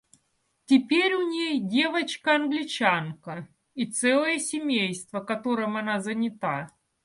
[0.65, 6.69] Теперь у ней девочка Англичанка и целое семейство, которым она занята.